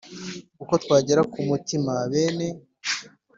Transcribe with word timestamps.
Uko 0.63 0.73
twagera 0.83 1.21
ku 1.31 1.39
mutima 1.49 1.91
bene 2.11 2.47